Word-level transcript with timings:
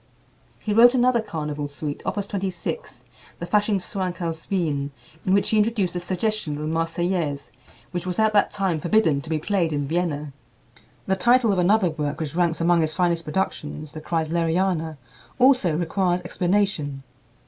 He 0.57 0.73
wrote 0.73 0.95
another 0.95 1.21
carnival 1.21 1.67
suite, 1.67 2.01
Opus 2.07 2.25
26, 2.25 3.03
the 3.37 3.45
"Faschingschwank 3.45 4.19
aus 4.19 4.49
Wien," 4.49 4.89
in 5.27 5.31
which 5.35 5.51
he 5.51 5.57
introduced 5.59 5.95
a 5.95 5.99
suggestion 5.99 6.55
of 6.55 6.63
the 6.63 6.67
"Marseillaise," 6.67 7.51
which 7.91 8.07
was 8.07 8.17
at 8.17 8.33
that 8.33 8.49
time 8.49 8.79
forbidden 8.79 9.21
to 9.21 9.29
be 9.29 9.37
played 9.37 9.71
in 9.71 9.87
Vienna. 9.87 10.33
The 11.05 11.15
title 11.15 11.51
of 11.53 11.59
another 11.59 11.91
work 11.91 12.19
which 12.19 12.33
ranks 12.33 12.59
among 12.59 12.81
his 12.81 12.95
finest 12.95 13.25
productions, 13.25 13.91
the 13.93 14.01
"Kreisleriana," 14.01 14.97
also 15.37 15.77
requires 15.77 16.21
explanation. 16.21 17.03